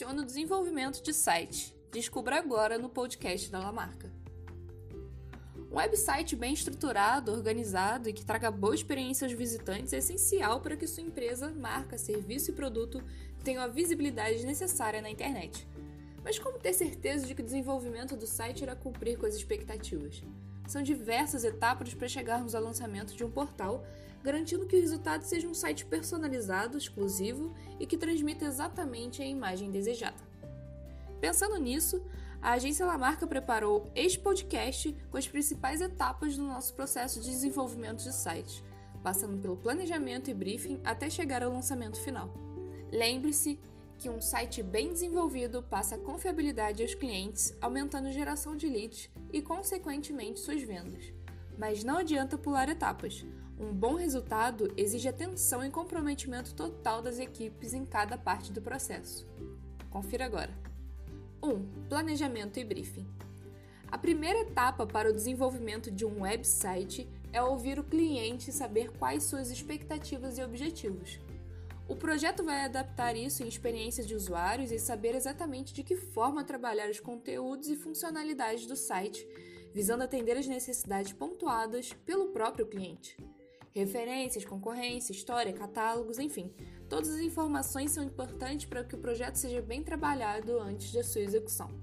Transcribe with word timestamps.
funciona 0.00 0.22
o 0.22 0.24
desenvolvimento 0.24 1.02
de 1.02 1.12
site? 1.12 1.76
Descubra 1.92 2.38
agora 2.38 2.78
no 2.78 2.88
podcast 2.88 3.50
da 3.50 3.58
Lamarca. 3.58 4.10
Um 5.70 5.76
website 5.76 6.34
bem 6.34 6.54
estruturado, 6.54 7.30
organizado 7.30 8.08
e 8.08 8.12
que 8.14 8.24
traga 8.24 8.50
boa 8.50 8.74
experiência 8.74 9.26
aos 9.26 9.34
visitantes 9.34 9.92
é 9.92 9.98
essencial 9.98 10.62
para 10.62 10.74
que 10.74 10.86
sua 10.86 11.02
empresa, 11.02 11.50
marca, 11.50 11.98
serviço 11.98 12.50
e 12.50 12.54
produto 12.54 13.04
tenham 13.44 13.62
a 13.62 13.66
visibilidade 13.66 14.46
necessária 14.46 15.02
na 15.02 15.10
internet. 15.10 15.68
Mas 16.24 16.38
como 16.38 16.58
ter 16.58 16.72
certeza 16.72 17.26
de 17.26 17.34
que 17.34 17.42
o 17.42 17.44
desenvolvimento 17.44 18.16
do 18.16 18.26
site 18.26 18.62
irá 18.62 18.74
cumprir 18.74 19.18
com 19.18 19.26
as 19.26 19.34
expectativas? 19.34 20.22
São 20.70 20.84
diversas 20.84 21.42
etapas 21.42 21.92
para 21.94 22.06
chegarmos 22.06 22.54
ao 22.54 22.62
lançamento 22.62 23.16
de 23.16 23.24
um 23.24 23.30
portal, 23.30 23.84
garantindo 24.22 24.68
que 24.68 24.76
o 24.76 24.80
resultado 24.80 25.22
seja 25.22 25.48
um 25.48 25.52
site 25.52 25.84
personalizado, 25.84 26.78
exclusivo 26.78 27.52
e 27.80 27.84
que 27.84 27.96
transmita 27.96 28.44
exatamente 28.44 29.20
a 29.20 29.26
imagem 29.26 29.72
desejada. 29.72 30.22
Pensando 31.20 31.58
nisso, 31.58 32.00
a 32.40 32.52
agência 32.52 32.86
Lamarca 32.86 33.26
preparou 33.26 33.90
este 33.96 34.20
podcast 34.20 34.96
com 35.10 35.16
as 35.16 35.26
principais 35.26 35.80
etapas 35.80 36.36
do 36.36 36.44
nosso 36.44 36.72
processo 36.74 37.20
de 37.20 37.30
desenvolvimento 37.30 38.04
de 38.04 38.14
site, 38.14 38.62
passando 39.02 39.42
pelo 39.42 39.56
planejamento 39.56 40.30
e 40.30 40.34
briefing 40.34 40.80
até 40.84 41.10
chegar 41.10 41.42
ao 41.42 41.52
lançamento 41.52 42.00
final. 42.00 42.32
Lembre-se 42.92 43.58
que 44.00 44.08
um 44.08 44.18
site 44.18 44.62
bem 44.62 44.88
desenvolvido 44.88 45.62
passa 45.62 45.98
confiabilidade 45.98 46.82
aos 46.82 46.94
clientes, 46.94 47.54
aumentando 47.60 48.08
a 48.08 48.10
geração 48.10 48.56
de 48.56 48.66
leads 48.66 49.10
e, 49.30 49.42
consequentemente, 49.42 50.40
suas 50.40 50.62
vendas. 50.62 51.12
Mas 51.58 51.84
não 51.84 51.98
adianta 51.98 52.38
pular 52.38 52.70
etapas. 52.70 53.26
Um 53.58 53.74
bom 53.74 53.96
resultado 53.96 54.72
exige 54.74 55.06
atenção 55.06 55.62
e 55.62 55.68
comprometimento 55.68 56.54
total 56.54 57.02
das 57.02 57.18
equipes 57.18 57.74
em 57.74 57.84
cada 57.84 58.16
parte 58.16 58.50
do 58.50 58.62
processo. 58.62 59.28
Confira 59.90 60.24
agora. 60.24 60.56
1. 61.42 61.86
Planejamento 61.86 62.58
e 62.58 62.64
briefing. 62.64 63.06
A 63.92 63.98
primeira 63.98 64.40
etapa 64.40 64.86
para 64.86 65.10
o 65.10 65.14
desenvolvimento 65.14 65.90
de 65.90 66.06
um 66.06 66.22
website 66.22 67.06
é 67.34 67.42
ouvir 67.42 67.78
o 67.78 67.84
cliente 67.84 68.48
e 68.48 68.52
saber 68.52 68.92
quais 68.92 69.24
suas 69.24 69.50
expectativas 69.50 70.38
e 70.38 70.42
objetivos. 70.42 71.20
O 71.90 71.96
projeto 71.96 72.44
vai 72.44 72.64
adaptar 72.64 73.16
isso 73.16 73.42
em 73.42 73.48
experiências 73.48 74.06
de 74.06 74.14
usuários 74.14 74.70
e 74.70 74.78
saber 74.78 75.16
exatamente 75.16 75.74
de 75.74 75.82
que 75.82 75.96
forma 75.96 76.44
trabalhar 76.44 76.88
os 76.88 77.00
conteúdos 77.00 77.68
e 77.68 77.74
funcionalidades 77.74 78.64
do 78.64 78.76
site, 78.76 79.26
visando 79.74 80.04
atender 80.04 80.36
as 80.36 80.46
necessidades 80.46 81.12
pontuadas 81.12 81.92
pelo 82.06 82.28
próprio 82.28 82.68
cliente. 82.68 83.16
Referências, 83.72 84.44
concorrência, 84.44 85.10
história, 85.10 85.52
catálogos, 85.52 86.20
enfim, 86.20 86.54
todas 86.88 87.10
as 87.10 87.20
informações 87.20 87.90
são 87.90 88.04
importantes 88.04 88.66
para 88.66 88.84
que 88.84 88.94
o 88.94 89.00
projeto 89.00 89.34
seja 89.34 89.60
bem 89.60 89.82
trabalhado 89.82 90.60
antes 90.60 90.92
da 90.92 91.02
sua 91.02 91.22
execução. 91.22 91.74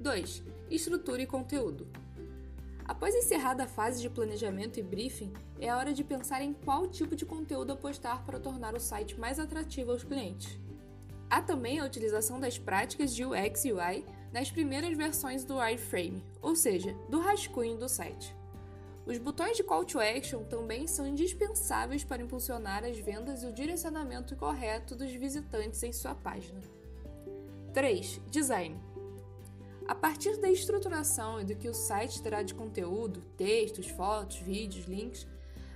2. 0.00 0.42
Estrutura 0.70 1.20
e 1.20 1.26
conteúdo. 1.26 1.86
Após 2.92 3.14
encerrada 3.14 3.64
a 3.64 3.66
fase 3.66 4.02
de 4.02 4.10
planejamento 4.10 4.78
e 4.78 4.82
briefing, 4.82 5.32
é 5.58 5.70
a 5.70 5.78
hora 5.78 5.94
de 5.94 6.04
pensar 6.04 6.42
em 6.42 6.52
qual 6.52 6.86
tipo 6.86 7.16
de 7.16 7.24
conteúdo 7.24 7.72
apostar 7.72 8.22
para 8.26 8.38
tornar 8.38 8.74
o 8.74 8.78
site 8.78 9.18
mais 9.18 9.38
atrativo 9.38 9.92
aos 9.92 10.04
clientes. 10.04 10.60
Há 11.30 11.40
também 11.40 11.80
a 11.80 11.86
utilização 11.86 12.38
das 12.38 12.58
práticas 12.58 13.14
de 13.14 13.24
UX 13.24 13.64
e 13.64 13.72
UI 13.72 14.04
nas 14.30 14.50
primeiras 14.50 14.94
versões 14.94 15.42
do 15.42 15.56
wireframe, 15.56 16.22
ou 16.42 16.54
seja, 16.54 16.92
do 17.08 17.18
rascunho 17.18 17.78
do 17.78 17.88
site. 17.88 18.36
Os 19.06 19.16
botões 19.16 19.56
de 19.56 19.64
call 19.64 19.86
to 19.86 19.98
action 19.98 20.44
também 20.44 20.86
são 20.86 21.06
indispensáveis 21.06 22.04
para 22.04 22.20
impulsionar 22.20 22.84
as 22.84 22.98
vendas 22.98 23.42
e 23.42 23.46
o 23.46 23.54
direcionamento 23.54 24.36
correto 24.36 24.94
dos 24.94 25.10
visitantes 25.12 25.82
em 25.82 25.94
sua 25.94 26.14
página. 26.14 26.60
3. 27.72 28.20
Design. 28.30 28.91
A 29.86 29.94
partir 29.94 30.36
da 30.38 30.50
estruturação 30.50 31.40
e 31.40 31.44
do 31.44 31.56
que 31.56 31.68
o 31.68 31.74
site 31.74 32.22
terá 32.22 32.42
de 32.42 32.54
conteúdo, 32.54 33.20
textos, 33.36 33.88
fotos, 33.88 34.36
vídeos, 34.36 34.86
links, 34.86 35.26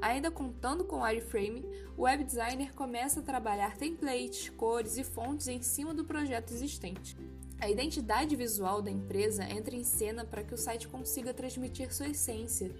ainda 0.00 0.30
contando 0.30 0.84
com 0.84 0.96
o 0.96 1.02
wireframe, 1.02 1.64
o 1.96 2.02
web 2.02 2.22
designer 2.22 2.72
começa 2.74 3.20
a 3.20 3.22
trabalhar 3.22 3.76
templates, 3.76 4.48
cores 4.50 4.96
e 4.96 5.04
fontes 5.04 5.48
em 5.48 5.62
cima 5.62 5.92
do 5.92 6.04
projeto 6.04 6.52
existente. 6.52 7.16
A 7.60 7.68
identidade 7.68 8.36
visual 8.36 8.80
da 8.80 8.90
empresa 8.90 9.42
entra 9.44 9.74
em 9.74 9.82
cena 9.82 10.24
para 10.24 10.44
que 10.44 10.54
o 10.54 10.58
site 10.58 10.86
consiga 10.86 11.34
transmitir 11.34 11.92
sua 11.92 12.08
essência. 12.08 12.70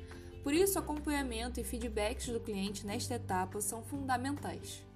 Por 0.45 0.55
isso, 0.55 0.79
acompanhamento 0.79 1.59
e 1.59 1.65
feedbacks 1.65 2.29
do 2.29 2.39
cliente 2.39 2.87
nesta 2.87 3.15
etapa 3.15 3.61
são 3.61 3.83
fundamentais. 3.83 4.88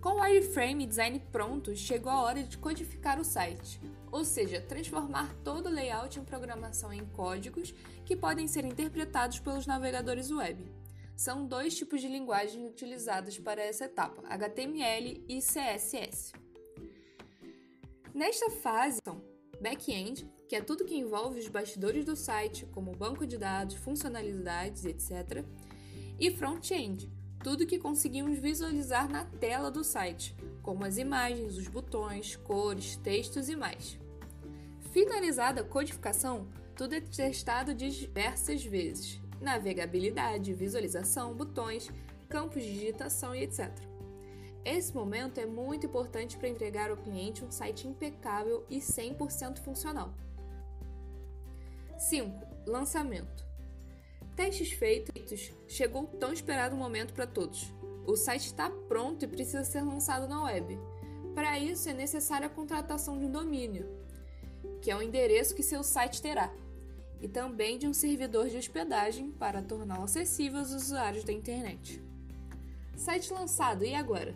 Com 0.00 0.14
o 0.14 0.20
wireframe 0.20 0.84
e 0.84 0.86
design 0.86 1.20
prontos, 1.30 1.78
chegou 1.78 2.10
a 2.10 2.22
hora 2.22 2.42
de 2.42 2.56
codificar 2.56 3.20
o 3.20 3.24
site, 3.24 3.78
ou 4.10 4.24
seja, 4.24 4.58
transformar 4.58 5.34
todo 5.44 5.66
o 5.66 5.72
layout 5.72 6.18
em 6.18 6.24
programação 6.24 6.90
em 6.90 7.04
códigos 7.04 7.74
que 8.06 8.16
podem 8.16 8.48
ser 8.48 8.64
interpretados 8.64 9.40
pelos 9.40 9.66
navegadores 9.66 10.30
web. 10.30 10.64
São 11.14 11.46
dois 11.46 11.76
tipos 11.76 12.00
de 12.00 12.08
linguagem 12.08 12.66
utilizados 12.66 13.38
para 13.38 13.62
essa 13.62 13.84
etapa, 13.84 14.22
HTML 14.26 15.22
e 15.28 15.38
CSS. 15.38 16.32
Nesta 18.14 18.48
fase, 18.48 19.00
são 19.04 19.22
back-end, 19.60 20.26
que 20.48 20.56
é 20.56 20.62
tudo 20.62 20.86
que 20.86 20.96
envolve 20.96 21.38
os 21.38 21.48
bastidores 21.48 22.06
do 22.06 22.16
site, 22.16 22.64
como 22.72 22.96
banco 22.96 23.26
de 23.26 23.36
dados, 23.36 23.76
funcionalidades, 23.76 24.86
etc., 24.86 25.44
e 26.18 26.30
front-end, 26.30 27.10
tudo 27.42 27.66
que 27.66 27.78
conseguimos 27.78 28.38
visualizar 28.38 29.08
na 29.08 29.24
tela 29.24 29.70
do 29.70 29.82
site, 29.82 30.36
como 30.62 30.84
as 30.84 30.98
imagens, 30.98 31.56
os 31.56 31.68
botões, 31.68 32.36
cores, 32.36 32.96
textos 32.96 33.48
e 33.48 33.56
mais. 33.56 33.98
Finalizada 34.92 35.62
a 35.62 35.64
codificação, 35.64 36.48
tudo 36.76 36.94
é 36.94 37.00
testado 37.00 37.74
diversas 37.74 38.64
vezes: 38.64 39.20
navegabilidade, 39.40 40.52
visualização, 40.52 41.34
botões, 41.34 41.90
campos 42.28 42.62
de 42.62 42.72
digitação 42.72 43.34
e 43.34 43.42
etc. 43.42 43.70
Esse 44.64 44.94
momento 44.94 45.38
é 45.38 45.46
muito 45.46 45.86
importante 45.86 46.36
para 46.36 46.48
entregar 46.48 46.90
ao 46.90 46.96
cliente 46.96 47.44
um 47.44 47.50
site 47.50 47.88
impecável 47.88 48.66
e 48.68 48.78
100% 48.78 49.58
funcional. 49.58 50.12
5. 51.96 52.46
Lançamento. 52.66 53.49
Testes 54.36 54.72
feitos, 54.72 55.52
chegou 55.68 56.04
o 56.04 56.06
tão 56.06 56.32
esperado 56.32 56.76
momento 56.76 57.12
para 57.12 57.26
todos. 57.26 57.72
O 58.06 58.16
site 58.16 58.46
está 58.46 58.70
pronto 58.70 59.24
e 59.24 59.28
precisa 59.28 59.64
ser 59.64 59.82
lançado 59.82 60.26
na 60.26 60.44
web. 60.44 60.78
Para 61.34 61.58
isso 61.58 61.88
é 61.88 61.92
necessária 61.92 62.46
a 62.46 62.50
contratação 62.50 63.18
de 63.18 63.24
um 63.24 63.30
domínio, 63.30 63.86
que 64.80 64.90
é 64.90 64.96
o 64.96 65.02
endereço 65.02 65.54
que 65.54 65.62
seu 65.62 65.82
site 65.82 66.20
terá, 66.20 66.52
e 67.20 67.28
também 67.28 67.78
de 67.78 67.86
um 67.86 67.92
servidor 67.92 68.48
de 68.48 68.56
hospedagem 68.56 69.30
para 69.30 69.62
torná-lo 69.62 70.04
acessível 70.04 70.58
aos 70.58 70.72
usuários 70.72 71.24
da 71.24 71.32
internet. 71.32 72.02
Site 72.96 73.32
lançado, 73.32 73.84
e 73.84 73.94
agora? 73.94 74.34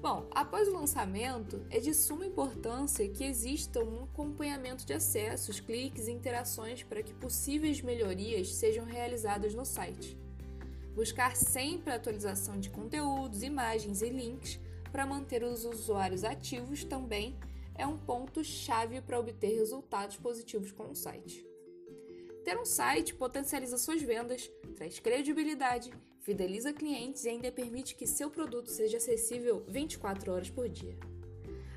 Bom, 0.00 0.28
após 0.30 0.68
o 0.68 0.74
lançamento, 0.74 1.66
é 1.70 1.80
de 1.80 1.92
suma 1.92 2.24
importância 2.24 3.08
que 3.08 3.24
exista 3.24 3.82
um 3.82 4.04
acompanhamento 4.04 4.86
de 4.86 4.92
acessos, 4.92 5.58
cliques 5.58 6.06
e 6.06 6.12
interações 6.12 6.84
para 6.84 7.02
que 7.02 7.12
possíveis 7.12 7.82
melhorias 7.82 8.54
sejam 8.54 8.84
realizadas 8.84 9.54
no 9.54 9.64
site. 9.64 10.16
Buscar 10.94 11.34
sempre 11.34 11.92
a 11.92 11.96
atualização 11.96 12.60
de 12.60 12.70
conteúdos, 12.70 13.42
imagens 13.42 14.00
e 14.00 14.08
links 14.08 14.60
para 14.92 15.04
manter 15.04 15.42
os 15.42 15.64
usuários 15.64 16.22
ativos 16.22 16.84
também 16.84 17.36
é 17.74 17.84
um 17.84 17.98
ponto-chave 17.98 19.00
para 19.00 19.18
obter 19.18 19.56
resultados 19.56 20.16
positivos 20.16 20.70
com 20.70 20.90
o 20.90 20.94
site. 20.94 21.44
Ter 22.44 22.56
um 22.56 22.64
site 22.64 23.14
potencializa 23.14 23.76
suas 23.76 24.00
vendas, 24.00 24.48
traz 24.76 25.00
credibilidade, 25.00 25.92
fideliza 26.28 26.74
clientes 26.74 27.24
e 27.24 27.30
ainda 27.30 27.50
permite 27.50 27.94
que 27.94 28.06
seu 28.06 28.28
produto 28.28 28.68
seja 28.68 28.98
acessível 28.98 29.64
24 29.66 30.30
horas 30.30 30.50
por 30.50 30.68
dia. 30.68 30.94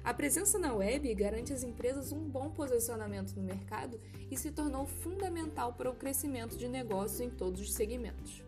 A 0.03 0.13
presença 0.13 0.59
na 0.59 0.74
web 0.74 1.15
garante 1.15 1.53
às 1.53 1.63
empresas 1.63 2.12
um 2.12 2.19
bom 2.19 2.50
posicionamento 2.50 3.33
no 3.33 3.44
mercado 3.44 3.98
e 4.30 4.36
se 4.36 4.51
tornou 4.51 4.86
fundamental 4.86 5.71
para 5.71 5.89
o 5.89 5.95
crescimento 5.95 6.57
de 6.57 6.68
negócios 6.68 7.21
em 7.21 7.30
todos 7.30 7.62
os 7.62 7.71
segmentos. 7.71 8.44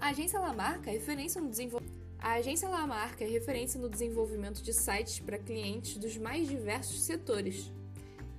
A 0.00 0.08
agência 0.08 0.40
Lamarca 0.40 0.88
é 0.88 0.94
referência 0.94 1.38
no 1.38 1.50
desenvolvimento 1.50 1.92
a 2.18 2.34
agência 2.34 2.68
Lamarca 2.68 3.24
é 3.24 3.26
referência 3.26 3.80
no 3.80 3.90
desenvolvimento 3.90 4.62
de 4.62 4.72
sites 4.72 5.18
para 5.18 5.38
clientes 5.38 5.98
dos 5.98 6.16
mais 6.16 6.48
diversos 6.48 7.02
setores, 7.02 7.72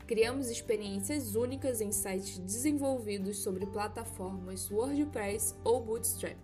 Criamos 0.06 0.50
experiências 0.50 1.34
únicas 1.34 1.80
em 1.80 1.92
sites 1.92 2.38
desenvolvidos 2.38 3.38
sobre 3.38 3.66
plataformas 3.66 4.70
WordPress 4.70 5.56
ou 5.64 5.82
Bootstrap, 5.82 6.38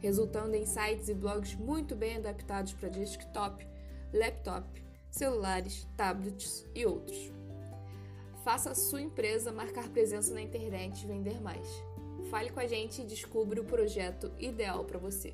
resultando 0.00 0.56
em 0.56 0.66
sites 0.66 1.08
e 1.08 1.14
blogs 1.14 1.54
muito 1.54 1.94
bem 1.94 2.16
adaptados 2.16 2.72
para 2.72 2.88
desktop, 2.88 3.64
laptop, 4.12 4.66
celulares, 5.08 5.86
tablets 5.96 6.66
e 6.74 6.84
outros. 6.84 7.32
Faça 8.44 8.70
a 8.70 8.74
sua 8.74 9.00
empresa 9.00 9.52
marcar 9.52 9.88
presença 9.88 10.34
na 10.34 10.42
internet 10.42 11.02
e 11.02 11.06
vender 11.06 11.40
mais. 11.40 11.66
Fale 12.28 12.50
com 12.50 12.60
a 12.60 12.66
gente 12.66 13.02
e 13.02 13.04
descubra 13.04 13.60
o 13.60 13.64
projeto 13.64 14.32
ideal 14.38 14.84
para 14.84 14.98
você. 14.98 15.32